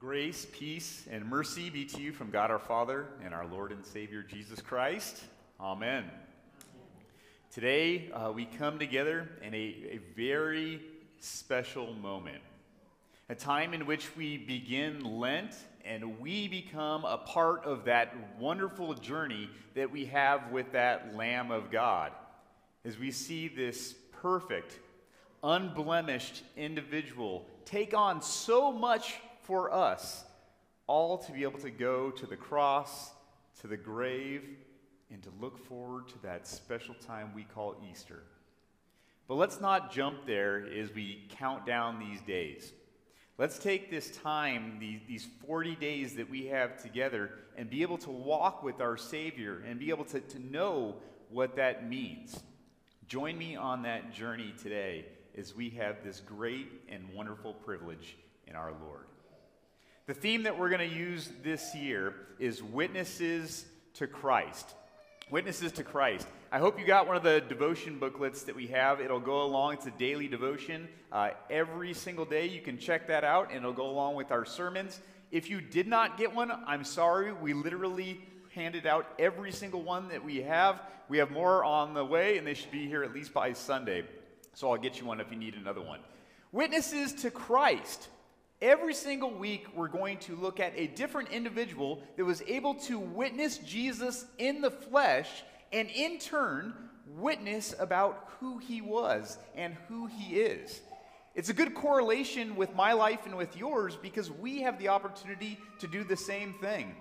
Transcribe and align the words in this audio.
Grace, 0.00 0.46
peace, 0.52 1.08
and 1.10 1.28
mercy 1.28 1.70
be 1.70 1.84
to 1.84 2.00
you 2.00 2.12
from 2.12 2.30
God 2.30 2.52
our 2.52 2.60
Father 2.60 3.08
and 3.24 3.34
our 3.34 3.44
Lord 3.48 3.72
and 3.72 3.84
Savior 3.84 4.22
Jesus 4.22 4.60
Christ. 4.60 5.24
Amen. 5.58 6.04
Today, 7.50 8.08
uh, 8.12 8.30
we 8.32 8.44
come 8.44 8.78
together 8.78 9.28
in 9.42 9.52
a, 9.52 9.56
a 9.56 10.00
very 10.14 10.80
special 11.18 11.94
moment, 11.94 12.40
a 13.28 13.34
time 13.34 13.74
in 13.74 13.86
which 13.86 14.14
we 14.16 14.38
begin 14.38 15.18
Lent 15.18 15.56
and 15.84 16.20
we 16.20 16.46
become 16.46 17.04
a 17.04 17.18
part 17.18 17.64
of 17.64 17.84
that 17.86 18.14
wonderful 18.38 18.94
journey 18.94 19.50
that 19.74 19.90
we 19.90 20.04
have 20.04 20.52
with 20.52 20.70
that 20.70 21.16
Lamb 21.16 21.50
of 21.50 21.72
God. 21.72 22.12
As 22.84 22.96
we 22.96 23.10
see 23.10 23.48
this 23.48 23.96
perfect, 24.12 24.78
unblemished 25.42 26.44
individual 26.56 27.46
take 27.64 27.94
on 27.94 28.22
so 28.22 28.70
much 28.70 29.18
for 29.48 29.72
us, 29.72 30.26
all 30.86 31.16
to 31.16 31.32
be 31.32 31.42
able 31.42 31.58
to 31.58 31.70
go 31.70 32.10
to 32.10 32.26
the 32.26 32.36
cross, 32.36 33.12
to 33.62 33.66
the 33.66 33.78
grave, 33.78 34.44
and 35.10 35.22
to 35.22 35.30
look 35.40 35.66
forward 35.66 36.06
to 36.06 36.22
that 36.22 36.46
special 36.46 36.94
time 36.94 37.32
we 37.34 37.44
call 37.44 37.74
Easter. 37.90 38.22
But 39.26 39.36
let's 39.36 39.58
not 39.58 39.90
jump 39.90 40.26
there 40.26 40.66
as 40.70 40.94
we 40.94 41.26
count 41.30 41.64
down 41.64 41.98
these 41.98 42.20
days. 42.20 42.74
Let's 43.38 43.58
take 43.58 43.90
this 43.90 44.10
time, 44.18 44.76
these, 44.78 45.00
these 45.08 45.28
40 45.46 45.76
days 45.76 46.14
that 46.16 46.28
we 46.28 46.44
have 46.48 46.82
together, 46.82 47.30
and 47.56 47.70
be 47.70 47.80
able 47.80 47.98
to 47.98 48.10
walk 48.10 48.62
with 48.62 48.82
our 48.82 48.98
Savior 48.98 49.62
and 49.66 49.80
be 49.80 49.88
able 49.88 50.04
to, 50.06 50.20
to 50.20 50.38
know 50.38 50.96
what 51.30 51.56
that 51.56 51.88
means. 51.88 52.38
Join 53.06 53.38
me 53.38 53.56
on 53.56 53.80
that 53.84 54.12
journey 54.12 54.52
today 54.62 55.06
as 55.38 55.56
we 55.56 55.70
have 55.70 56.04
this 56.04 56.20
great 56.20 56.68
and 56.90 57.02
wonderful 57.14 57.54
privilege 57.54 58.18
in 58.46 58.54
our 58.54 58.72
Lord. 58.84 59.06
The 60.08 60.14
theme 60.14 60.44
that 60.44 60.58
we're 60.58 60.70
going 60.70 60.88
to 60.88 60.96
use 60.96 61.28
this 61.42 61.74
year 61.74 62.14
is 62.38 62.62
Witnesses 62.62 63.66
to 63.92 64.06
Christ. 64.06 64.66
Witnesses 65.30 65.70
to 65.72 65.84
Christ. 65.84 66.26
I 66.50 66.60
hope 66.60 66.80
you 66.80 66.86
got 66.86 67.06
one 67.06 67.16
of 67.16 67.22
the 67.22 67.42
devotion 67.42 67.98
booklets 67.98 68.44
that 68.44 68.56
we 68.56 68.68
have. 68.68 69.02
It'll 69.02 69.20
go 69.20 69.42
along, 69.42 69.74
it's 69.74 69.84
a 69.84 69.90
daily 69.90 70.26
devotion. 70.26 70.88
Uh, 71.12 71.32
every 71.50 71.92
single 71.92 72.24
day, 72.24 72.48
you 72.48 72.62
can 72.62 72.78
check 72.78 73.06
that 73.08 73.22
out, 73.22 73.48
and 73.48 73.58
it'll 73.58 73.74
go 73.74 73.90
along 73.90 74.14
with 74.14 74.32
our 74.32 74.46
sermons. 74.46 74.98
If 75.30 75.50
you 75.50 75.60
did 75.60 75.86
not 75.86 76.16
get 76.16 76.34
one, 76.34 76.52
I'm 76.66 76.84
sorry. 76.84 77.34
We 77.34 77.52
literally 77.52 78.18
handed 78.54 78.86
out 78.86 79.04
every 79.18 79.52
single 79.52 79.82
one 79.82 80.08
that 80.08 80.24
we 80.24 80.38
have. 80.38 80.80
We 81.10 81.18
have 81.18 81.30
more 81.30 81.64
on 81.64 81.92
the 81.92 82.02
way, 82.02 82.38
and 82.38 82.46
they 82.46 82.54
should 82.54 82.70
be 82.70 82.86
here 82.86 83.02
at 83.02 83.12
least 83.12 83.34
by 83.34 83.52
Sunday. 83.52 84.06
So 84.54 84.70
I'll 84.70 84.78
get 84.78 84.98
you 85.00 85.04
one 85.04 85.20
if 85.20 85.30
you 85.30 85.36
need 85.36 85.52
another 85.52 85.82
one. 85.82 86.00
Witnesses 86.50 87.12
to 87.12 87.30
Christ. 87.30 88.08
Every 88.60 88.94
single 88.94 89.30
week, 89.30 89.66
we're 89.72 89.86
going 89.86 90.18
to 90.20 90.34
look 90.34 90.58
at 90.58 90.72
a 90.74 90.88
different 90.88 91.28
individual 91.28 92.02
that 92.16 92.24
was 92.24 92.42
able 92.48 92.74
to 92.74 92.98
witness 92.98 93.58
Jesus 93.58 94.26
in 94.36 94.60
the 94.60 94.70
flesh 94.70 95.28
and, 95.72 95.88
in 95.90 96.18
turn, 96.18 96.74
witness 97.06 97.72
about 97.78 98.30
who 98.40 98.58
he 98.58 98.80
was 98.80 99.38
and 99.54 99.74
who 99.86 100.06
he 100.06 100.40
is. 100.40 100.80
It's 101.36 101.50
a 101.50 101.54
good 101.54 101.72
correlation 101.72 102.56
with 102.56 102.74
my 102.74 102.94
life 102.94 103.26
and 103.26 103.36
with 103.36 103.56
yours 103.56 103.94
because 103.94 104.28
we 104.28 104.62
have 104.62 104.76
the 104.80 104.88
opportunity 104.88 105.56
to 105.78 105.86
do 105.86 106.02
the 106.02 106.16
same 106.16 106.54
thing. 106.54 106.96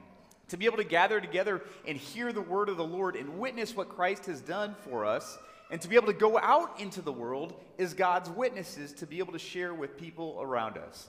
To 0.49 0.57
be 0.57 0.65
able 0.65 0.77
to 0.77 0.83
gather 0.83 1.19
together 1.19 1.63
and 1.87 1.97
hear 1.97 2.31
the 2.31 2.39
word 2.39 2.69
of 2.69 2.77
the 2.77 2.85
Lord 2.85 3.15
and 3.15 3.39
witness 3.39 3.75
what 3.75 3.89
Christ 3.89 4.27
has 4.27 4.41
done 4.41 4.75
for 4.83 5.05
us, 5.05 5.39
and 5.71 5.81
to 5.81 5.87
be 5.87 5.95
able 5.95 6.07
to 6.07 6.13
go 6.13 6.37
out 6.37 6.79
into 6.79 7.01
the 7.01 7.11
world 7.11 7.55
as 7.79 7.95
God's 7.95 8.29
witnesses 8.29 8.93
to 8.93 9.07
be 9.07 9.17
able 9.17 9.33
to 9.33 9.39
share 9.39 9.73
with 9.73 9.97
people 9.97 10.37
around 10.39 10.77
us. 10.77 11.07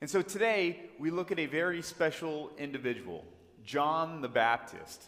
And 0.00 0.08
so 0.08 0.22
today, 0.22 0.80
we 0.98 1.10
look 1.10 1.30
at 1.30 1.38
a 1.38 1.44
very 1.44 1.82
special 1.82 2.50
individual, 2.56 3.22
John 3.66 4.22
the 4.22 4.28
Baptist. 4.28 5.02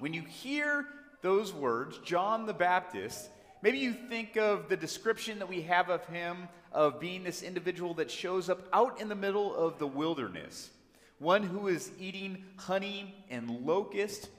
When 0.00 0.12
you 0.12 0.22
hear 0.22 0.86
those 1.22 1.52
words, 1.52 1.98
John 1.98 2.44
the 2.44 2.52
Baptist, 2.52 3.30
maybe 3.62 3.78
you 3.78 3.92
think 3.92 4.36
of 4.36 4.68
the 4.68 4.76
description 4.76 5.38
that 5.38 5.48
we 5.48 5.62
have 5.62 5.88
of 5.88 6.04
him 6.06 6.48
of 6.72 6.98
being 6.98 7.22
this 7.22 7.44
individual 7.44 7.94
that 7.94 8.10
shows 8.10 8.50
up 8.50 8.66
out 8.72 9.00
in 9.00 9.08
the 9.08 9.14
middle 9.14 9.54
of 9.54 9.78
the 9.78 9.86
wilderness, 9.86 10.70
one 11.20 11.44
who 11.44 11.68
is 11.68 11.92
eating 12.00 12.44
honey 12.56 13.14
and 13.30 13.48
locust, 13.48 14.30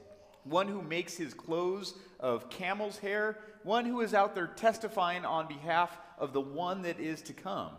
one 0.44 0.68
who 0.68 0.82
makes 0.82 1.16
his 1.16 1.32
clothes 1.32 1.94
of 2.18 2.50
camel's 2.50 2.98
hair, 2.98 3.38
one 3.62 3.86
who 3.86 4.02
is 4.02 4.12
out 4.12 4.34
there 4.34 4.48
testifying 4.48 5.24
on 5.24 5.48
behalf 5.48 5.96
of 6.18 6.34
the 6.34 6.40
one 6.40 6.82
that 6.82 7.00
is 7.00 7.22
to 7.22 7.32
come. 7.32 7.70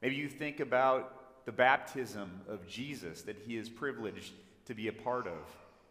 Maybe 0.00 0.16
you 0.16 0.28
think 0.28 0.60
about 0.60 1.17
the 1.48 1.52
baptism 1.52 2.30
of 2.46 2.68
Jesus 2.68 3.22
that 3.22 3.38
he 3.46 3.56
is 3.56 3.70
privileged 3.70 4.34
to 4.66 4.74
be 4.74 4.88
a 4.88 4.92
part 4.92 5.26
of. 5.26 5.38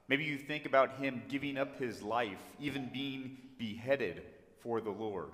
Maybe 0.08 0.24
you 0.24 0.38
think 0.38 0.68
about 0.68 1.00
him 1.00 1.24
giving 1.30 1.58
up 1.58 1.80
his 1.80 2.04
life, 2.04 2.38
even 2.60 2.92
being 2.94 3.40
beheaded 3.58 4.22
for 4.60 4.82
the 4.82 4.92
Lord. 4.92 5.32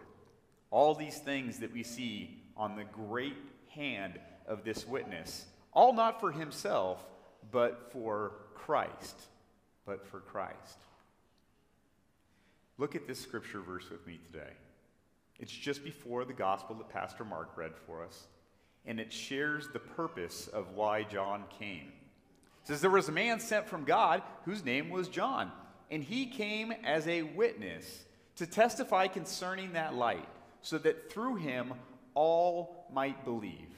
All 0.72 0.96
these 0.96 1.18
things 1.18 1.60
that 1.60 1.74
we 1.74 1.84
see 1.84 2.42
on 2.56 2.78
the 2.78 2.86
great 2.86 3.36
hand 3.68 4.18
of 4.48 4.64
this 4.64 4.88
witness, 4.88 5.44
all 5.74 5.92
not 5.92 6.22
for 6.22 6.32
himself, 6.32 7.04
but 7.52 7.92
for 7.92 8.32
Christ. 8.56 9.24
But 9.86 10.08
for 10.08 10.22
Christ. 10.22 10.78
Look 12.78 12.96
at 12.96 13.08
this 13.08 13.20
scripture 13.20 13.60
verse 13.60 13.90
with 13.90 14.08
me 14.08 14.22
today. 14.32 14.54
It's 15.38 15.52
just 15.52 15.84
before 15.84 16.24
the 16.24 16.32
gospel 16.32 16.78
that 16.78 16.88
Pastor 16.88 17.26
Mark 17.26 17.58
read 17.58 17.74
for 17.86 18.06
us 18.06 18.28
and 18.86 19.00
it 19.00 19.12
shares 19.12 19.70
the 19.70 19.80
purpose 19.80 20.48
of 20.48 20.76
why 20.76 21.04
John 21.04 21.44
came. 21.60 21.92
It 22.62 22.68
says 22.68 22.82
there 22.82 22.90
was 22.90 23.10
a 23.10 23.14
man 23.14 23.40
sent 23.40 23.68
from 23.68 23.84
God 23.84 24.22
whose 24.46 24.64
name 24.64 24.90
was 24.90 25.08
John, 25.08 25.52
and 25.92 26.04
he 26.04 26.26
came 26.26 26.72
as 26.84 27.08
a 27.08 27.24
witness 27.24 28.04
to 28.36 28.48
testify 28.48 29.08
concerning 29.08 29.74
that 29.74 29.94
light, 29.96 30.28
so 30.62 30.78
that 30.80 31.12
through 31.12 31.36
him 31.36 31.74
all 32.14 32.88
might 32.92 33.26
believe. 33.26 33.70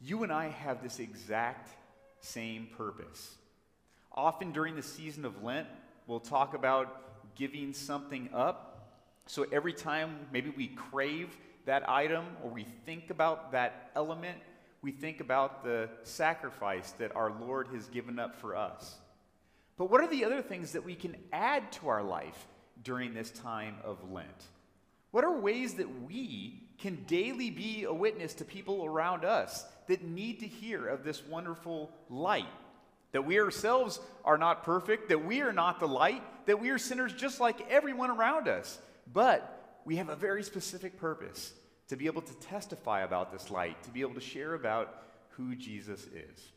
You 0.00 0.22
and 0.22 0.32
I 0.32 0.48
have 0.48 0.82
this 0.82 0.98
exact 0.98 1.70
same 2.20 2.68
purpose. 2.76 3.36
Often 4.12 4.52
during 4.52 4.76
the 4.76 4.82
season 4.82 5.24
of 5.24 5.42
Lent, 5.42 5.66
we'll 6.06 6.20
talk 6.20 6.54
about 6.54 7.34
giving 7.34 7.72
something 7.72 8.28
up. 8.34 8.92
So 9.26 9.46
every 9.50 9.72
time 9.72 10.26
maybe 10.32 10.50
we 10.50 10.68
crave 10.68 11.36
that 11.66 11.88
item 11.88 12.24
or 12.42 12.50
we 12.50 12.66
think 12.84 13.10
about 13.10 13.52
that 13.52 13.90
element, 13.96 14.38
we 14.82 14.92
think 14.92 15.20
about 15.20 15.64
the 15.64 15.88
sacrifice 16.02 16.92
that 16.92 17.16
our 17.16 17.32
Lord 17.40 17.68
has 17.68 17.86
given 17.88 18.18
up 18.18 18.36
for 18.40 18.54
us. 18.54 18.96
But 19.76 19.90
what 19.90 20.00
are 20.00 20.08
the 20.08 20.24
other 20.24 20.42
things 20.42 20.72
that 20.72 20.84
we 20.84 20.94
can 20.94 21.16
add 21.32 21.72
to 21.72 21.88
our 21.88 22.02
life 22.02 22.46
during 22.82 23.14
this 23.14 23.30
time 23.30 23.76
of 23.82 23.98
Lent? 24.12 24.44
What 25.10 25.24
are 25.24 25.38
ways 25.38 25.74
that 25.74 26.02
we 26.02 26.60
can 26.78 27.04
daily 27.06 27.50
be 27.50 27.84
a 27.84 27.92
witness 27.92 28.34
to 28.34 28.44
people 28.44 28.84
around 28.84 29.24
us 29.24 29.64
that 29.88 30.02
need 30.02 30.40
to 30.40 30.46
hear 30.46 30.86
of 30.86 31.04
this 31.04 31.24
wonderful 31.24 31.90
light? 32.10 32.46
That 33.12 33.24
we 33.24 33.38
ourselves 33.38 34.00
are 34.24 34.36
not 34.36 34.64
perfect, 34.64 35.08
that 35.08 35.24
we 35.24 35.40
are 35.40 35.52
not 35.52 35.78
the 35.78 35.86
light, 35.86 36.22
that 36.46 36.60
we 36.60 36.70
are 36.70 36.78
sinners 36.78 37.12
just 37.12 37.40
like 37.40 37.70
everyone 37.70 38.10
around 38.10 38.48
us. 38.48 38.78
But 39.12 39.53
we 39.84 39.96
have 39.96 40.08
a 40.08 40.16
very 40.16 40.42
specific 40.42 40.98
purpose 40.98 41.52
to 41.88 41.96
be 41.96 42.06
able 42.06 42.22
to 42.22 42.34
testify 42.34 43.02
about 43.02 43.32
this 43.32 43.50
light, 43.50 43.82
to 43.82 43.90
be 43.90 44.00
able 44.00 44.14
to 44.14 44.20
share 44.20 44.54
about 44.54 45.02
who 45.30 45.54
Jesus 45.54 46.04
is. 46.04 46.52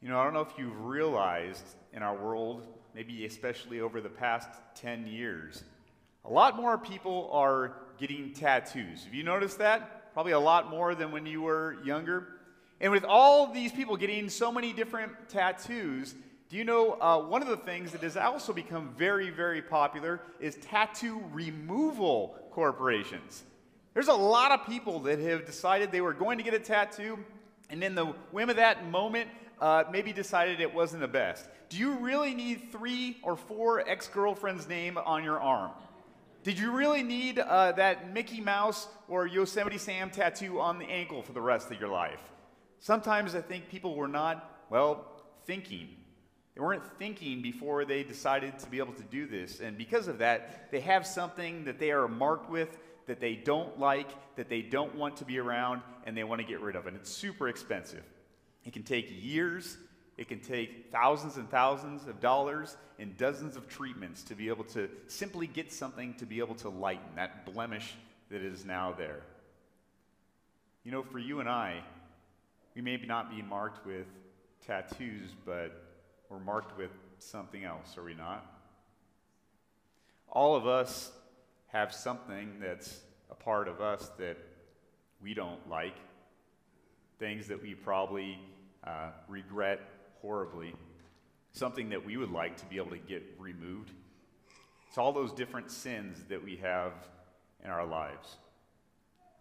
You 0.00 0.08
know, 0.08 0.18
I 0.18 0.24
don't 0.24 0.34
know 0.34 0.40
if 0.40 0.52
you've 0.58 0.84
realized 0.84 1.64
in 1.92 2.02
our 2.02 2.16
world, 2.16 2.66
maybe 2.94 3.24
especially 3.26 3.80
over 3.80 4.00
the 4.00 4.08
past 4.08 4.48
10 4.76 5.06
years, 5.06 5.64
a 6.24 6.30
lot 6.30 6.56
more 6.56 6.76
people 6.76 7.30
are 7.32 7.76
getting 7.98 8.32
tattoos. 8.32 9.04
Have 9.04 9.14
you 9.14 9.22
noticed 9.22 9.58
that? 9.58 10.12
Probably 10.12 10.32
a 10.32 10.40
lot 10.40 10.70
more 10.70 10.94
than 10.94 11.12
when 11.12 11.26
you 11.26 11.42
were 11.42 11.76
younger. 11.84 12.28
And 12.80 12.92
with 12.92 13.04
all 13.04 13.52
these 13.52 13.72
people 13.72 13.96
getting 13.96 14.28
so 14.28 14.52
many 14.52 14.72
different 14.72 15.12
tattoos, 15.28 16.14
do 16.48 16.56
you 16.56 16.64
know 16.64 16.92
uh, 17.00 17.20
one 17.20 17.42
of 17.42 17.48
the 17.48 17.56
things 17.56 17.90
that 17.92 18.02
has 18.02 18.16
also 18.16 18.52
become 18.52 18.94
very, 18.96 19.30
very 19.30 19.60
popular 19.60 20.20
is 20.38 20.56
tattoo 20.56 21.20
removal 21.32 22.38
corporations. 22.52 23.42
There's 23.94 24.08
a 24.08 24.14
lot 24.14 24.52
of 24.52 24.64
people 24.66 25.00
that 25.00 25.18
have 25.18 25.44
decided 25.44 25.90
they 25.90 26.00
were 26.00 26.12
going 26.12 26.38
to 26.38 26.44
get 26.44 26.54
a 26.54 26.60
tattoo, 26.60 27.18
and 27.68 27.82
in 27.82 27.94
the 27.96 28.06
whim 28.30 28.48
of 28.48 28.56
that 28.56 28.88
moment, 28.88 29.28
uh, 29.60 29.84
maybe 29.90 30.12
decided 30.12 30.60
it 30.60 30.72
wasn't 30.72 31.00
the 31.00 31.08
best. 31.08 31.48
Do 31.68 31.78
you 31.78 31.96
really 31.98 32.32
need 32.32 32.70
three 32.70 33.16
or 33.22 33.36
four 33.36 33.80
ex 33.88 34.06
girlfriends' 34.06 34.68
name 34.68 34.98
on 34.98 35.24
your 35.24 35.40
arm? 35.40 35.72
Did 36.44 36.60
you 36.60 36.70
really 36.70 37.02
need 37.02 37.40
uh, 37.40 37.72
that 37.72 38.12
Mickey 38.12 38.40
Mouse 38.40 38.86
or 39.08 39.26
Yosemite 39.26 39.78
Sam 39.78 40.10
tattoo 40.10 40.60
on 40.60 40.78
the 40.78 40.84
ankle 40.84 41.22
for 41.22 41.32
the 41.32 41.40
rest 41.40 41.72
of 41.72 41.80
your 41.80 41.88
life? 41.88 42.20
Sometimes 42.78 43.34
I 43.34 43.40
think 43.40 43.68
people 43.68 43.96
were 43.96 44.06
not, 44.06 44.62
well, 44.70 45.06
thinking 45.44 45.95
they 46.56 46.62
weren't 46.62 46.98
thinking 46.98 47.42
before 47.42 47.84
they 47.84 48.02
decided 48.02 48.58
to 48.60 48.66
be 48.70 48.78
able 48.78 48.94
to 48.94 49.02
do 49.02 49.26
this. 49.26 49.60
And 49.60 49.76
because 49.76 50.08
of 50.08 50.18
that, 50.18 50.70
they 50.72 50.80
have 50.80 51.06
something 51.06 51.64
that 51.64 51.78
they 51.78 51.90
are 51.90 52.08
marked 52.08 52.48
with 52.48 52.78
that 53.06 53.20
they 53.20 53.34
don't 53.34 53.78
like, 53.78 54.08
that 54.36 54.48
they 54.48 54.62
don't 54.62 54.94
want 54.94 55.18
to 55.18 55.24
be 55.26 55.38
around, 55.38 55.82
and 56.06 56.16
they 56.16 56.24
want 56.24 56.40
to 56.40 56.46
get 56.46 56.60
rid 56.60 56.74
of. 56.74 56.86
And 56.86 56.96
it's 56.96 57.10
super 57.10 57.48
expensive. 57.48 58.02
It 58.64 58.72
can 58.72 58.82
take 58.84 59.06
years, 59.22 59.76
it 60.16 60.28
can 60.28 60.40
take 60.40 60.90
thousands 60.90 61.36
and 61.36 61.48
thousands 61.50 62.08
of 62.08 62.20
dollars 62.20 62.76
and 62.98 63.16
dozens 63.18 63.56
of 63.56 63.68
treatments 63.68 64.22
to 64.24 64.34
be 64.34 64.48
able 64.48 64.64
to 64.64 64.88
simply 65.08 65.46
get 65.46 65.70
something 65.70 66.14
to 66.14 66.24
be 66.24 66.38
able 66.38 66.54
to 66.56 66.70
lighten 66.70 67.14
that 67.16 67.44
blemish 67.52 67.94
that 68.30 68.40
is 68.40 68.64
now 68.64 68.94
there. 68.96 69.20
You 70.84 70.90
know, 70.90 71.02
for 71.02 71.18
you 71.18 71.40
and 71.40 71.50
I, 71.50 71.82
we 72.74 72.80
may 72.80 72.96
not 72.96 73.30
be 73.30 73.42
marked 73.42 73.86
with 73.86 74.06
tattoos, 74.66 75.30
but 75.44 75.85
we're 76.28 76.38
marked 76.40 76.76
with 76.76 76.90
something 77.18 77.64
else, 77.64 77.96
are 77.96 78.02
we 78.02 78.14
not? 78.14 78.44
All 80.28 80.56
of 80.56 80.66
us 80.66 81.12
have 81.68 81.92
something 81.92 82.54
that's 82.60 83.00
a 83.30 83.34
part 83.34 83.68
of 83.68 83.80
us 83.80 84.10
that 84.18 84.36
we 85.22 85.34
don't 85.34 85.68
like, 85.68 85.96
things 87.18 87.48
that 87.48 87.62
we 87.62 87.74
probably 87.74 88.38
uh, 88.84 89.10
regret 89.28 89.80
horribly, 90.20 90.74
something 91.52 91.88
that 91.90 92.04
we 92.04 92.16
would 92.16 92.30
like 92.30 92.56
to 92.56 92.66
be 92.66 92.76
able 92.76 92.90
to 92.90 92.98
get 92.98 93.22
removed. 93.38 93.92
It's 94.88 94.98
all 94.98 95.12
those 95.12 95.32
different 95.32 95.70
sins 95.70 96.22
that 96.28 96.42
we 96.42 96.56
have 96.56 96.92
in 97.64 97.70
our 97.70 97.86
lives. 97.86 98.36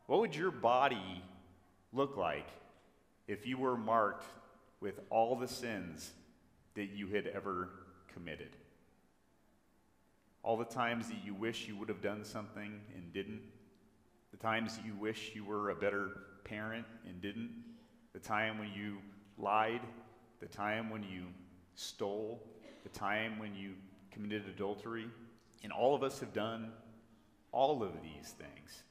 What 0.07 0.19
would 0.19 0.35
your 0.35 0.51
body 0.51 1.23
look 1.93 2.17
like 2.17 2.47
if 3.27 3.47
you 3.47 3.57
were 3.57 3.77
marked 3.77 4.25
with 4.79 4.99
all 5.09 5.35
the 5.35 5.47
sins 5.47 6.11
that 6.75 6.91
you 6.91 7.07
had 7.07 7.27
ever 7.27 7.69
committed? 8.13 8.55
All 10.43 10.57
the 10.57 10.65
times 10.65 11.07
that 11.07 11.25
you 11.25 11.33
wish 11.33 11.67
you 11.67 11.75
would 11.77 11.89
have 11.89 12.01
done 12.01 12.23
something 12.23 12.79
and 12.95 13.11
didn't. 13.13 13.41
The 14.31 14.37
times 14.37 14.77
that 14.77 14.85
you 14.85 14.93
wish 14.95 15.31
you 15.33 15.43
were 15.43 15.71
a 15.71 15.75
better 15.75 16.09
parent 16.43 16.85
and 17.07 17.21
didn't. 17.21 17.49
The 18.13 18.19
time 18.19 18.59
when 18.59 18.69
you 18.71 18.97
lied. 19.37 19.81
The 20.39 20.47
time 20.47 20.89
when 20.89 21.03
you 21.03 21.23
stole. 21.73 22.43
The 22.83 22.89
time 22.89 23.39
when 23.39 23.55
you 23.55 23.73
committed 24.11 24.43
adultery. 24.47 25.07
And 25.63 25.71
all 25.71 25.95
of 25.95 26.03
us 26.03 26.19
have 26.19 26.33
done 26.33 26.71
all 27.51 27.81
of 27.81 27.93
these 28.03 28.33
things 28.33 28.83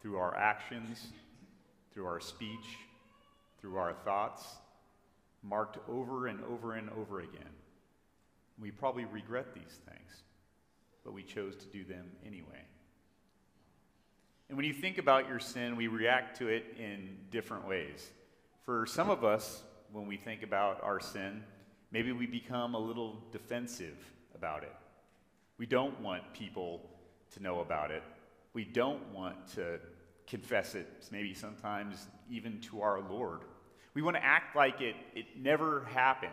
through 0.00 0.18
our 0.18 0.36
actions, 0.36 1.08
through 1.92 2.06
our 2.06 2.20
speech, 2.20 2.76
through 3.60 3.76
our 3.76 3.94
thoughts, 4.04 4.44
marked 5.48 5.78
over 5.88 6.26
and 6.26 6.42
over 6.44 6.74
and 6.74 6.90
over 6.90 7.20
again. 7.20 7.54
We 8.60 8.70
probably 8.70 9.04
regret 9.04 9.54
these 9.54 9.80
things 9.88 10.22
but 11.06 11.12
we 11.12 11.22
chose 11.22 11.54
to 11.54 11.66
do 11.66 11.84
them 11.84 12.04
anyway. 12.26 12.64
And 14.48 14.58
when 14.58 14.66
you 14.66 14.72
think 14.72 14.98
about 14.98 15.28
your 15.28 15.38
sin, 15.38 15.76
we 15.76 15.86
react 15.86 16.36
to 16.38 16.48
it 16.48 16.64
in 16.80 17.16
different 17.30 17.66
ways. 17.66 18.10
For 18.64 18.86
some 18.86 19.08
of 19.08 19.24
us, 19.24 19.62
when 19.92 20.08
we 20.08 20.16
think 20.16 20.42
about 20.42 20.82
our 20.82 20.98
sin, 20.98 21.44
maybe 21.92 22.10
we 22.10 22.26
become 22.26 22.74
a 22.74 22.78
little 22.78 23.22
defensive 23.30 23.96
about 24.34 24.64
it. 24.64 24.74
We 25.58 25.66
don't 25.66 25.98
want 26.00 26.32
people 26.32 26.90
to 27.34 27.42
know 27.42 27.60
about 27.60 27.92
it. 27.92 28.02
We 28.52 28.64
don't 28.64 29.08
want 29.14 29.36
to 29.54 29.78
confess 30.26 30.74
it, 30.74 31.06
maybe 31.12 31.34
sometimes 31.34 32.08
even 32.28 32.60
to 32.62 32.82
our 32.82 33.00
Lord. 33.00 33.42
We 33.96 34.02
want 34.02 34.16
to 34.16 34.22
act 34.22 34.54
like 34.54 34.82
it, 34.82 34.94
it 35.14 35.24
never 35.38 35.86
happened. 35.86 36.30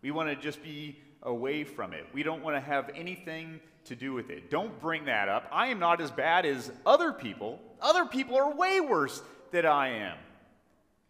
We 0.00 0.12
want 0.12 0.30
to 0.30 0.34
just 0.34 0.62
be 0.62 0.98
away 1.22 1.62
from 1.62 1.92
it. 1.92 2.06
We 2.14 2.22
don't 2.22 2.42
want 2.42 2.56
to 2.56 2.60
have 2.60 2.90
anything 2.94 3.60
to 3.84 3.94
do 3.94 4.14
with 4.14 4.30
it. 4.30 4.50
Don't 4.50 4.80
bring 4.80 5.04
that 5.04 5.28
up. 5.28 5.46
I 5.52 5.66
am 5.66 5.78
not 5.78 6.00
as 6.00 6.10
bad 6.10 6.46
as 6.46 6.72
other 6.86 7.12
people. 7.12 7.60
Other 7.82 8.06
people 8.06 8.38
are 8.38 8.54
way 8.54 8.80
worse 8.80 9.20
than 9.50 9.66
I 9.66 9.88
am. 9.88 10.16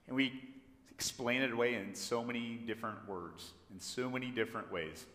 And 0.09 0.17
we 0.17 0.43
explain 0.91 1.41
it 1.41 1.53
away 1.53 1.77
in 1.77 1.95
so 1.95 2.25
many 2.25 2.57
different 2.67 3.09
words, 3.09 3.53
in 3.73 3.79
so 3.79 4.11
many 4.11 4.33
different 4.33 4.73
ways. 4.73 5.07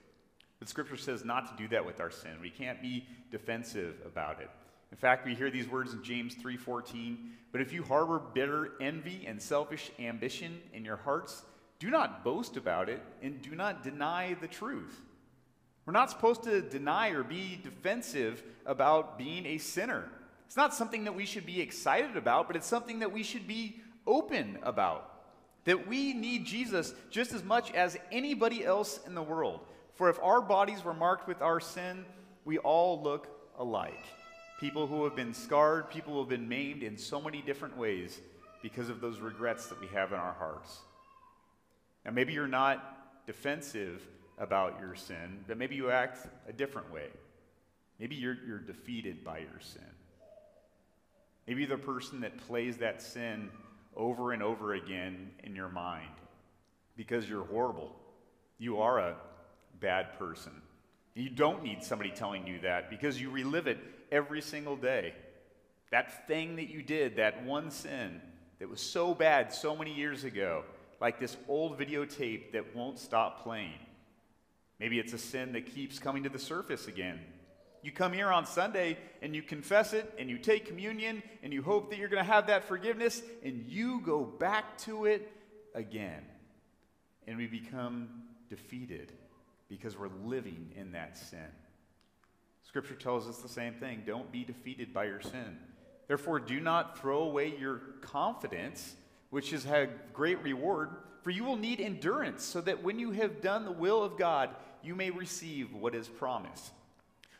But 0.59 0.69
Scripture 0.69 0.95
says 0.95 1.25
not 1.25 1.49
to 1.49 1.61
do 1.61 1.67
that 1.67 1.85
with 1.85 1.99
our 1.99 2.11
sin. 2.11 2.31
We 2.41 2.49
can't 2.49 2.81
be 2.81 3.05
defensive 3.29 3.95
about 4.05 4.39
it. 4.39 4.49
In 4.91 4.97
fact, 4.97 5.25
we 5.25 5.35
hear 5.35 5.51
these 5.51 5.67
words 5.67 5.93
in 5.93 6.03
James 6.03 6.35
3:14, 6.35 7.37
"But 7.51 7.61
if 7.61 7.73
you 7.73 7.83
harbor 7.83 8.19
bitter 8.19 8.73
envy 8.81 9.25
and 9.25 9.41
selfish 9.41 9.91
ambition 9.99 10.61
in 10.73 10.85
your 10.85 10.97
hearts, 10.97 11.43
do 11.79 11.89
not 11.89 12.23
boast 12.23 12.57
about 12.57 12.89
it 12.89 13.01
and 13.21 13.41
do 13.41 13.55
not 13.55 13.83
deny 13.83 14.33
the 14.35 14.47
truth." 14.47 15.01
We're 15.85 15.93
not 15.93 16.09
supposed 16.09 16.43
to 16.43 16.61
deny 16.61 17.09
or 17.09 17.23
be 17.23 17.55
defensive 17.55 18.43
about 18.65 19.17
being 19.17 19.45
a 19.45 19.57
sinner. 19.57 20.11
It's 20.45 20.57
not 20.57 20.73
something 20.73 21.05
that 21.05 21.15
we 21.15 21.25
should 21.25 21.45
be 21.45 21.61
excited 21.61 22.17
about, 22.17 22.47
but 22.47 22.55
it's 22.55 22.67
something 22.67 22.99
that 22.99 23.11
we 23.11 23.23
should 23.23 23.47
be 23.47 23.81
open 24.05 24.59
about. 24.63 25.13
That 25.65 25.87
we 25.87 26.13
need 26.13 26.45
Jesus 26.45 26.93
just 27.09 27.33
as 27.33 27.43
much 27.43 27.71
as 27.71 27.97
anybody 28.11 28.65
else 28.65 29.05
in 29.05 29.15
the 29.15 29.23
world. 29.23 29.65
For 29.95 30.09
if 30.09 30.19
our 30.19 30.41
bodies 30.41 30.83
were 30.83 30.93
marked 30.93 31.27
with 31.27 31.41
our 31.41 31.59
sin, 31.59 32.05
we 32.45 32.57
all 32.57 33.01
look 33.01 33.27
alike. 33.57 34.05
People 34.59 34.87
who 34.87 35.03
have 35.03 35.15
been 35.15 35.33
scarred, 35.33 35.89
people 35.89 36.13
who 36.13 36.19
have 36.19 36.29
been 36.29 36.49
maimed 36.49 36.81
in 36.81 36.97
so 36.97 37.21
many 37.21 37.41
different 37.41 37.77
ways 37.77 38.19
because 38.63 38.89
of 38.89 39.01
those 39.01 39.19
regrets 39.19 39.67
that 39.67 39.79
we 39.79 39.87
have 39.87 40.11
in 40.11 40.19
our 40.19 40.33
hearts. 40.33 40.79
Now, 42.03 42.11
maybe 42.11 42.33
you're 42.33 42.47
not 42.47 43.25
defensive 43.27 44.01
about 44.37 44.79
your 44.79 44.95
sin, 44.95 45.43
but 45.47 45.57
maybe 45.57 45.75
you 45.75 45.91
act 45.91 46.27
a 46.47 46.53
different 46.53 46.91
way. 46.91 47.07
Maybe 47.99 48.15
you're, 48.15 48.37
you're 48.47 48.59
defeated 48.59 49.23
by 49.23 49.39
your 49.39 49.59
sin. 49.59 49.81
Maybe 51.47 51.65
the 51.65 51.77
person 51.77 52.21
that 52.21 52.37
plays 52.47 52.77
that 52.77 53.01
sin 53.01 53.49
over 53.95 54.31
and 54.31 54.43
over 54.43 54.73
again 54.73 55.31
in 55.43 55.55
your 55.55 55.69
mind 55.69 56.11
because 56.95 57.29
you're 57.29 57.45
horrible. 57.45 57.95
You 58.57 58.79
are 58.81 58.99
a 58.99 59.15
bad 59.79 60.17
person. 60.17 60.51
You 61.13 61.29
don't 61.29 61.63
need 61.63 61.83
somebody 61.83 62.11
telling 62.11 62.45
you 62.45 62.59
that 62.61 62.89
because 62.89 63.19
you 63.19 63.29
relive 63.29 63.67
it 63.67 63.79
every 64.11 64.41
single 64.41 64.75
day. 64.75 65.13
That 65.91 66.27
thing 66.27 66.57
that 66.57 66.69
you 66.69 66.81
did, 66.81 67.17
that 67.17 67.43
one 67.43 67.71
sin 67.71 68.21
that 68.59 68.69
was 68.69 68.81
so 68.81 69.13
bad 69.13 69.53
so 69.53 69.75
many 69.75 69.93
years 69.93 70.23
ago, 70.23 70.63
like 70.99 71.19
this 71.19 71.37
old 71.47 71.79
videotape 71.79 72.51
that 72.53 72.75
won't 72.75 72.99
stop 72.99 73.43
playing. 73.43 73.79
Maybe 74.79 74.99
it's 74.99 75.13
a 75.13 75.17
sin 75.17 75.53
that 75.53 75.73
keeps 75.73 75.99
coming 75.99 76.23
to 76.23 76.29
the 76.29 76.39
surface 76.39 76.87
again. 76.87 77.19
You 77.83 77.91
come 77.91 78.11
here 78.11 78.27
on 78.27 78.45
Sunday 78.45 78.97
and 79.21 79.35
you 79.35 79.41
confess 79.41 79.93
it 79.93 80.13
and 80.19 80.29
you 80.29 80.37
take 80.37 80.65
communion 80.65 81.23
and 81.43 81.53
you 81.53 81.61
hope 81.61 81.89
that 81.89 81.99
you're 81.99 82.09
going 82.09 82.23
to 82.23 82.31
have 82.31 82.47
that 82.47 82.65
forgiveness 82.65 83.21
and 83.43 83.65
you 83.67 84.01
go 84.01 84.23
back 84.23 84.77
to 84.79 85.05
it 85.05 85.31
again. 85.73 86.23
And 87.27 87.37
we 87.37 87.47
become 87.47 88.09
defeated 88.49 89.13
because 89.69 89.97
we're 89.97 90.09
living 90.25 90.71
in 90.75 90.91
that 90.93 91.17
sin. 91.17 91.39
Scripture 92.67 92.95
tells 92.95 93.27
us 93.27 93.37
the 93.37 93.47
same 93.47 93.73
thing 93.73 94.03
don't 94.05 94.31
be 94.31 94.43
defeated 94.43 94.93
by 94.93 95.05
your 95.05 95.21
sin. 95.21 95.57
Therefore, 96.07 96.39
do 96.39 96.59
not 96.59 96.99
throw 96.99 97.23
away 97.23 97.55
your 97.57 97.77
confidence, 98.01 98.95
which 99.29 99.51
has 99.51 99.63
had 99.63 99.89
great 100.13 100.41
reward, 100.43 100.89
for 101.21 101.31
you 101.31 101.43
will 101.43 101.55
need 101.55 101.79
endurance, 101.79 102.43
so 102.43 102.61
that 102.61 102.83
when 102.83 102.99
you 102.99 103.11
have 103.11 103.41
done 103.41 103.65
the 103.65 103.71
will 103.71 104.03
of 104.03 104.17
God, 104.17 104.49
you 104.83 104.95
may 104.95 105.09
receive 105.09 105.73
what 105.73 105.95
is 105.95 106.07
promised. 106.07 106.71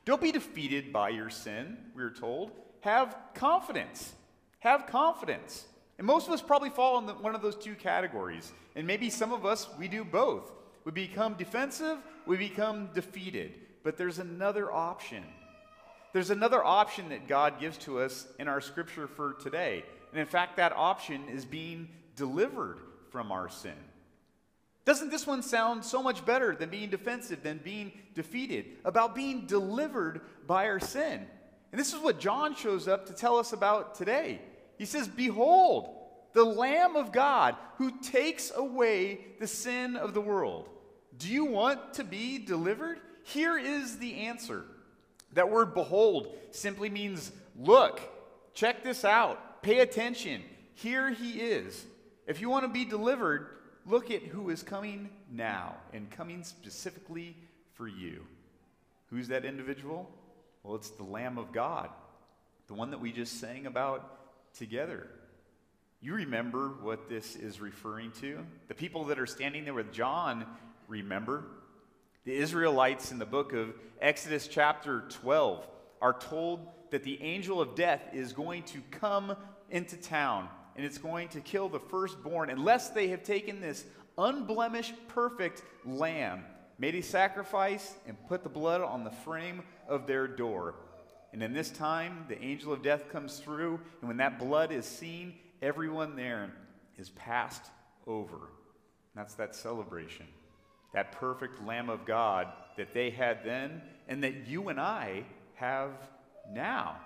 Don't 0.06 0.22
be 0.22 0.32
defeated 0.32 0.92
by 0.92 1.10
your 1.10 1.30
sin, 1.30 1.78
we're 1.94 2.10
told. 2.10 2.52
Have 2.82 3.18
confidence. 3.34 4.14
Have 4.60 4.88
confidence. 4.88 5.66
And 5.98 6.08
most 6.08 6.28
of 6.28 6.34
us 6.34 6.42
probably 6.42 6.70
fall 6.70 6.98
in 7.00 7.06
the, 7.06 7.14
one 7.14 7.36
of 7.36 7.42
those 7.42 7.56
two 7.56 7.76
categories. 7.76 8.52
And 8.76 8.88
maybe 8.88 9.10
some 9.10 9.34
of 9.34 9.46
us, 9.46 9.68
we 9.78 9.88
do 9.88 10.04
both. 10.04 10.52
We 10.86 10.92
become 10.92 11.34
defensive, 11.34 11.98
we 12.26 12.38
become 12.38 12.90
defeated. 12.94 13.54
But 13.88 13.96
there's 13.96 14.20
another 14.20 14.70
option. 14.70 15.24
There's 16.12 16.30
another 16.30 16.62
option 16.62 17.08
that 17.08 17.26
God 17.26 17.58
gives 17.58 17.78
to 17.86 18.02
us 18.02 18.28
in 18.38 18.50
our 18.50 18.60
scripture 18.60 19.08
for 19.08 19.36
today. 19.36 19.86
And 20.12 20.20
in 20.20 20.28
fact, 20.28 20.58
that 20.58 20.74
option 20.76 21.30
is 21.30 21.46
being 21.46 21.88
delivered 22.18 22.80
from 23.12 23.32
our 23.32 23.48
sin. 23.48 23.78
Doesn't 24.84 25.10
this 25.10 25.26
one 25.26 25.42
sound 25.42 25.86
so 25.86 26.04
much 26.04 26.26
better 26.26 26.54
than 26.54 26.68
being 26.68 26.90
defensive, 26.90 27.44
than 27.44 27.62
being 27.64 27.94
defeated, 28.14 28.66
about 28.84 29.16
being 29.16 29.46
delivered 29.46 30.20
by 30.46 30.68
our 30.68 30.82
sin? 30.82 31.26
And 31.72 31.80
this 31.80 31.94
is 31.94 32.02
what 32.02 32.20
John 32.20 32.56
shows 32.56 32.90
up 32.90 33.06
to 33.06 33.14
tell 33.14 33.38
us 33.38 33.54
about 33.54 33.96
today. 33.96 34.42
He 34.78 34.84
says, 34.84 35.08
Behold, 35.08 35.96
the 36.34 36.44
Lamb 36.44 36.98
of 36.98 37.14
God 37.14 37.56
who 37.78 37.98
takes 38.02 38.52
away 38.54 39.22
the 39.40 39.48
sin 39.48 39.96
of 39.96 40.14
the 40.14 40.20
world. 40.20 40.68
Do 41.18 41.30
you 41.30 41.46
want 41.46 41.94
to 41.94 42.04
be 42.04 42.38
delivered? 42.38 43.00
Here 43.28 43.58
is 43.58 43.98
the 43.98 44.22
answer. 44.22 44.64
That 45.34 45.50
word 45.50 45.74
behold 45.74 46.34
simply 46.52 46.90
means 46.90 47.30
look, 47.60 48.00
check 48.54 48.84
this 48.84 49.04
out, 49.04 49.62
pay 49.62 49.80
attention. 49.80 50.42
Here 50.76 51.12
he 51.12 51.42
is. 51.42 51.86
If 52.26 52.40
you 52.40 52.50
want 52.50 52.64
to 52.64 52.70
be 52.70 52.86
delivered, 52.86 53.50
look 53.86 54.12
at 54.12 54.24
who 54.24 54.50
is 54.50 54.64
coming 54.64 55.10
now 55.30 55.76
and 55.92 56.10
coming 56.10 56.44
specifically 56.46 57.36
for 57.74 57.86
you. 57.88 58.26
Who's 59.10 59.28
that 59.28 59.44
individual? 59.44 60.10
Well, 60.64 60.76
it's 60.76 60.92
the 60.92 61.04
Lamb 61.04 61.38
of 61.38 61.52
God. 61.52 61.90
the 62.68 62.74
one 62.76 62.92
that 62.92 63.00
we 63.02 63.12
just 63.12 63.40
sang 63.40 63.66
about 63.66 64.56
together. 64.56 65.08
You 66.02 66.14
remember 66.14 66.70
what 66.82 67.10
this 67.10 67.36
is 67.36 67.60
referring 67.60 68.12
to? 68.22 68.40
The 68.68 68.76
people 68.76 69.06
that 69.06 69.20
are 69.20 69.26
standing 69.26 69.66
there 69.66 69.74
with 69.74 69.92
John 69.92 70.46
remember. 70.88 71.46
The 72.28 72.36
Israelites 72.36 73.14
in 73.14 73.20
the 73.20 73.26
book 73.26 73.54
of 73.54 73.74
Exodus, 74.02 74.50
chapter 74.50 75.06
12, 75.08 75.66
are 76.02 76.12
told 76.12 76.68
that 76.92 77.04
the 77.04 77.22
angel 77.22 77.62
of 77.62 77.74
death 77.74 78.02
is 78.12 78.34
going 78.34 78.64
to 78.64 78.82
come 78.92 79.34
into 79.70 79.96
town 79.96 80.50
and 80.76 80.86
it's 80.86 80.98
going 80.98 81.30
to 81.30 81.40
kill 81.40 81.70
the 81.70 81.80
firstborn 81.80 82.50
unless 82.50 82.90
they 82.90 83.08
have 83.08 83.24
taken 83.24 83.62
this 83.62 83.86
unblemished, 84.18 84.96
perfect 85.08 85.64
lamb, 85.86 86.44
made 86.78 86.96
a 86.96 87.02
sacrifice, 87.02 87.96
and 88.06 88.18
put 88.28 88.44
the 88.44 88.50
blood 88.50 88.82
on 88.82 89.06
the 89.06 89.12
frame 89.12 89.64
of 89.88 90.06
their 90.06 90.28
door. 90.28 90.76
And 91.32 91.42
in 91.42 91.54
this 91.54 91.70
time, 91.70 92.26
the 92.28 92.44
angel 92.44 92.74
of 92.74 92.84
death 92.84 93.08
comes 93.10 93.40
through, 93.40 93.80
and 94.02 94.10
when 94.10 94.18
that 94.18 94.38
blood 94.38 94.74
is 94.74 94.86
seen, 94.86 95.36
everyone 95.62 96.18
there 96.18 96.52
is 96.98 97.08
passed 97.08 97.64
over. 98.06 98.50
That's 99.16 99.36
that 99.36 99.56
celebration. 99.56 100.26
That 100.94 101.12
perfect 101.14 101.64
Lamb 101.64 101.90
of 101.90 102.06
God 102.06 102.48
that 102.78 102.94
they 102.94 103.10
had 103.10 103.44
then, 103.44 103.82
and 104.08 104.24
that 104.24 104.48
you 104.48 104.70
and 104.70 104.80
I 104.80 105.24
have 105.56 105.92
now. 106.52 106.98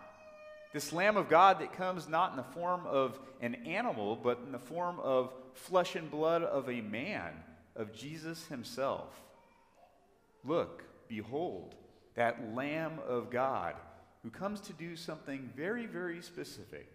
This 0.73 0.93
Lamb 0.93 1.17
of 1.17 1.29
God 1.29 1.59
that 1.59 1.73
comes 1.73 2.07
not 2.07 2.31
in 2.31 2.37
the 2.37 2.43
form 2.43 2.85
of 2.85 3.19
an 3.41 3.55
animal, 3.65 4.15
but 4.15 4.39
in 4.45 4.51
the 4.51 4.59
form 4.59 4.99
of 4.99 5.33
flesh 5.53 5.95
and 5.95 6.09
blood 6.09 6.43
of 6.43 6.69
a 6.69 6.81
man, 6.81 7.33
of 7.75 7.93
Jesus 7.93 8.47
himself. 8.47 9.21
Look, 10.43 10.83
behold, 11.07 11.75
that 12.15 12.53
Lamb 12.53 12.99
of 13.07 13.29
God 13.29 13.75
who 14.23 14.29
comes 14.29 14.61
to 14.61 14.73
do 14.73 14.95
something 14.95 15.49
very, 15.55 15.85
very 15.85 16.21
specific, 16.21 16.87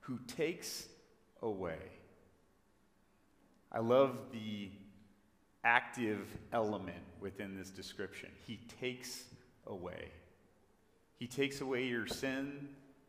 who 0.00 0.18
takes 0.26 0.86
away. 1.40 1.78
I 3.72 3.80
love 3.80 4.18
the 4.32 4.70
active 5.64 6.26
element 6.52 7.02
within 7.20 7.56
this 7.56 7.70
description. 7.70 8.28
He 8.46 8.60
takes 8.80 9.24
away. 9.66 10.08
He 11.18 11.26
takes 11.26 11.60
away 11.60 11.86
your 11.86 12.06
sin 12.06 12.68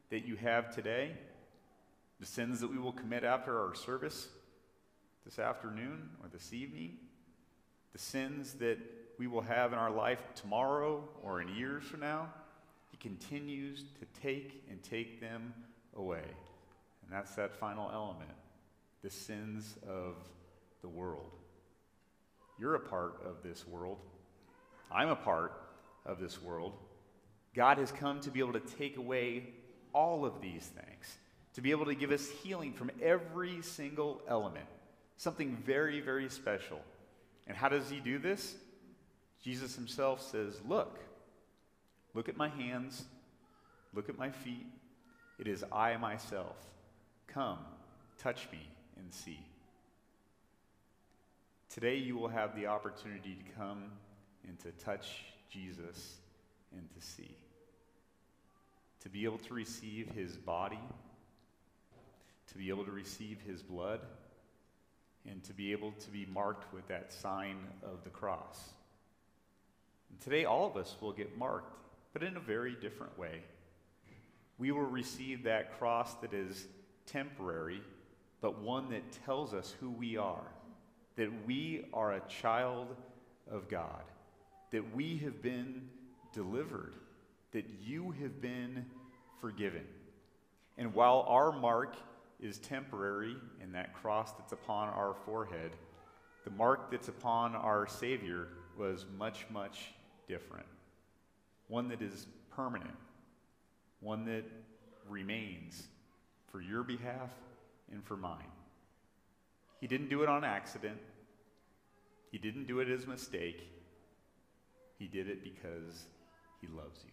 that 0.10 0.26
you 0.26 0.36
have 0.38 0.74
today, 0.74 1.12
the 2.20 2.26
sins 2.26 2.62
that 2.62 2.72
we 2.72 2.78
will 2.78 2.94
commit 2.94 3.24
after 3.24 3.60
our 3.60 3.76
service 3.76 4.30
this 5.26 5.40
afternoon 5.40 6.10
or 6.22 6.30
this 6.30 6.54
evening, 6.54 6.98
the 7.94 8.00
sins 8.00 8.54
that 8.54 8.78
we 9.18 9.28
will 9.28 9.42
have 9.42 9.74
in 9.74 9.80
our 9.80 9.92
life 9.92 10.20
tomorrow 10.36 11.04
or 11.24 11.42
in 11.42 11.50
years 11.50 11.84
from 11.84 12.02
now. 12.02 12.30
He 12.92 12.98
continues 12.98 13.84
to 14.00 14.22
take 14.22 14.64
and 14.70 14.82
take 14.84 15.20
them 15.20 15.54
away. 15.96 16.24
And 17.04 17.12
that's 17.12 17.36
that 17.36 17.56
final 17.56 17.90
element 17.92 18.32
the 19.04 19.10
sins 19.12 19.76
of 19.88 20.16
the 20.82 20.88
world. 20.88 21.30
You're 22.60 22.76
a 22.76 22.80
part 22.80 23.22
of 23.26 23.44
this 23.44 23.68
world. 23.68 23.98
I'm 24.92 25.10
a 25.10 25.16
part 25.16 25.54
of 26.06 26.20
this 26.20 26.42
world. 26.42 26.74
God 27.56 27.78
has 27.78 27.92
come 27.92 28.20
to 28.22 28.32
be 28.32 28.40
able 28.40 28.54
to 28.54 28.60
take 28.60 28.98
away 28.98 29.48
all 29.94 30.26
of 30.26 30.42
these 30.42 30.66
things, 30.66 31.18
to 31.54 31.62
be 31.62 31.72
able 31.72 31.86
to 31.86 31.96
give 31.96 32.12
us 32.12 32.30
healing 32.44 32.74
from 32.74 32.92
every 33.02 33.62
single 33.62 34.22
element, 34.28 34.66
something 35.18 35.56
very, 35.66 36.02
very 36.02 36.30
special. 36.30 36.80
And 37.48 37.56
how 37.56 37.70
does 37.70 37.90
He 37.90 38.00
do 38.00 38.20
this? 38.20 38.56
Jesus 39.44 39.76
Himself 39.76 40.22
says, 40.22 40.60
Look, 40.68 41.00
look 42.14 42.28
at 42.30 42.38
my 42.38 42.50
hands, 42.50 43.06
look 43.94 44.10
at 44.10 44.18
my 44.18 44.32
feet. 44.32 44.66
It 45.40 45.48
is 45.48 45.64
I 45.72 45.98
myself. 45.98 46.56
Come, 47.28 47.60
touch 48.18 48.48
me, 48.52 48.70
and 48.98 49.14
see. 49.14 49.40
Today, 51.76 51.98
you 51.98 52.16
will 52.18 52.30
have 52.30 52.56
the 52.56 52.68
opportunity 52.68 53.36
to 53.36 53.52
come 53.60 53.92
and 54.48 54.58
to 54.60 54.72
touch 54.82 55.26
Jesus 55.52 56.16
and 56.72 56.88
to 56.90 57.06
see 57.06 57.36
to 59.02 59.10
be 59.10 59.26
able 59.26 59.40
to 59.40 59.54
receive 59.54 60.10
his 60.12 60.38
body, 60.38 60.80
to 62.48 62.58
be 62.58 62.70
able 62.70 62.86
to 62.86 62.92
receive 62.92 63.40
his 63.46 63.62
blood, 63.62 64.00
and 65.30 65.44
to 65.44 65.54
be 65.54 65.74
able 65.74 65.92
to 65.92 66.10
be 66.12 66.26
marked 66.34 66.74
with 66.74 66.88
that 66.88 67.12
sign 67.12 67.58
of 67.84 68.06
the 68.06 68.10
cross. 68.10 68.70
And 70.10 70.22
today, 70.22 70.46
all 70.46 70.66
of 70.66 70.78
us 70.78 70.96
will 71.02 71.12
get 71.12 71.38
marked, 71.38 71.76
but 72.14 72.24
in 72.24 72.38
a 72.38 72.40
very 72.40 72.76
different 72.80 73.20
way. 73.20 73.42
We 74.58 74.72
will 74.72 74.84
receive 74.84 75.44
that 75.44 75.78
cross 75.78 76.14
that 76.22 76.34
is 76.34 76.68
temporary, 77.06 77.82
but 78.40 78.62
one 78.62 78.90
that 78.92 79.04
tells 79.26 79.54
us 79.54 79.76
who 79.82 79.90
we 79.92 80.16
are 80.16 80.48
that 81.16 81.30
we 81.46 81.86
are 81.94 82.14
a 82.14 82.22
child 82.28 82.96
of 83.50 83.70
God, 83.70 84.04
that 84.72 84.96
we 84.96 85.18
have 85.18 85.42
been 85.42 85.90
delivered 86.34 86.94
that 87.56 87.66
you 87.82 88.12
have 88.22 88.42
been 88.42 88.86
forgiven. 89.40 89.86
And 90.78 90.94
while 90.94 91.26
our 91.30 91.54
mark 91.54 91.96
is 92.42 92.58
temporary 92.58 93.38
in 93.64 93.72
that 93.72 93.94
cross 93.94 94.34
that's 94.34 94.52
upon 94.52 94.90
our 94.90 95.16
forehead, 95.26 95.72
the 96.44 96.52
mark 96.52 96.92
that's 96.92 97.08
upon 97.08 97.56
our 97.56 97.88
Savior 97.88 98.50
was 98.78 99.06
much, 99.18 99.46
much 99.50 99.94
different. 100.28 100.66
One 101.70 101.88
that 101.88 102.02
is 102.02 102.28
permanent, 102.54 102.98
one 104.02 104.26
that 104.26 104.44
remains 105.08 105.88
for 106.52 106.62
your 106.62 106.84
behalf 106.84 107.30
and 107.90 108.04
for 108.04 108.18
mine. 108.18 108.52
He 109.80 109.88
didn't 109.88 110.10
do 110.10 110.24
it 110.24 110.30
on 110.30 110.44
accident, 110.44 111.00
He 112.32 112.38
didn't 112.38 112.68
do 112.68 112.80
it 112.80 112.90
as 112.90 113.04
a 113.04 113.08
mistake. 113.08 113.72
He 114.98 115.08
did 115.08 115.28
it 115.28 115.44
because 115.44 116.06
He 116.62 116.68
loves 116.68 117.02
you. 117.04 117.12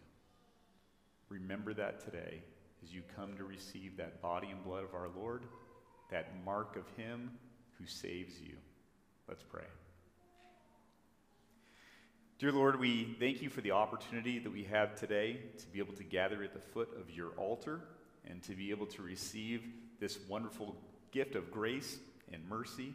Remember 1.28 1.75
that 1.75 2.00
today 2.04 2.42
as 2.83 2.92
you 2.92 3.02
come 3.16 3.37
to 3.37 3.45
receive 3.45 3.97
that 3.97 4.21
body 4.21 4.49
and 4.50 4.62
blood 4.64 4.85
of 4.85 4.95
our 4.95 5.09
Lord, 5.16 5.45
that 6.11 6.45
mark 6.45 6.76
of 6.76 6.85
Him 6.97 7.31
who 7.78 7.87
saves 7.87 8.40
you. 8.40 8.54
Let's 9.28 9.42
pray. 9.42 9.64
Dear 12.38 12.52
Lord, 12.52 12.81
we 12.81 13.16
thank 13.21 13.40
you 13.40 13.49
for 13.49 13.61
the 13.61 13.71
opportunity 13.71 14.40
that 14.40 14.52
we 14.52 14.64
have 14.64 14.97
today 14.97 15.38
to 15.59 15.66
be 15.69 15.78
able 15.78 15.95
to 15.95 16.02
gather 16.02 16.42
at 16.42 16.52
the 16.52 16.61
foot 16.61 16.88
of 17.00 17.09
your 17.09 17.31
altar 17.37 17.81
and 18.28 18.42
to 18.42 18.54
be 18.54 18.71
able 18.71 18.87
to 18.87 19.02
receive 19.02 19.62
this 20.00 20.19
wonderful 20.28 20.76
gift 21.12 21.37
of 21.37 21.52
grace 21.52 21.99
and 22.33 22.47
mercy. 22.49 22.95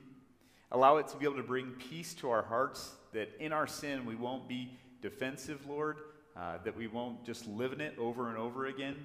Allow 0.71 0.97
it 0.97 1.07
to 1.09 1.17
be 1.17 1.25
able 1.25 1.37
to 1.37 1.43
bring 1.43 1.71
peace 1.89 2.13
to 2.15 2.29
our 2.29 2.43
hearts, 2.43 2.91
that 3.13 3.29
in 3.39 3.53
our 3.53 3.67
sin 3.67 4.05
we 4.05 4.15
won't 4.15 4.47
be 4.47 4.77
defensive, 5.01 5.65
Lord, 5.67 5.97
uh, 6.35 6.57
that 6.63 6.75
we 6.75 6.87
won't 6.87 7.25
just 7.25 7.47
live 7.47 7.73
in 7.73 7.81
it 7.81 7.95
over 7.97 8.29
and 8.29 8.37
over 8.37 8.65
again, 8.65 8.95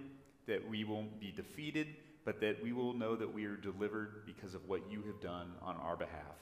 that 0.46 0.68
we 0.68 0.84
won't 0.84 1.20
be 1.20 1.30
defeated, 1.30 1.86
but 2.24 2.40
that 2.40 2.62
we 2.62 2.72
will 2.72 2.92
know 2.92 3.16
that 3.16 3.32
we 3.32 3.44
are 3.46 3.56
delivered 3.56 4.22
because 4.26 4.54
of 4.54 4.68
what 4.68 4.90
you 4.90 5.02
have 5.02 5.20
done 5.20 5.52
on 5.62 5.76
our 5.76 5.96
behalf. 5.96 6.36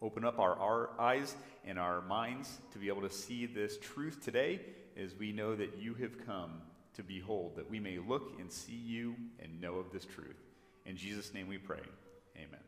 Open 0.00 0.24
up 0.24 0.38
our, 0.38 0.56
our 0.56 0.90
eyes 0.98 1.34
and 1.64 1.78
our 1.78 2.00
minds 2.02 2.58
to 2.72 2.78
be 2.78 2.88
able 2.88 3.02
to 3.02 3.10
see 3.10 3.46
this 3.46 3.78
truth 3.78 4.22
today 4.22 4.60
as 4.96 5.14
we 5.14 5.32
know 5.32 5.54
that 5.54 5.78
you 5.78 5.94
have 5.94 6.26
come 6.26 6.60
to 6.94 7.02
behold, 7.02 7.56
that 7.56 7.70
we 7.70 7.80
may 7.80 7.98
look 7.98 8.34
and 8.38 8.50
see 8.50 8.72
you 8.72 9.14
and 9.38 9.60
know 9.60 9.76
of 9.76 9.92
this 9.92 10.04
truth. 10.04 10.36
In 10.84 10.96
Jesus' 10.96 11.32
name 11.32 11.48
we 11.48 11.58
pray. 11.58 11.80
Amen. 12.36 12.60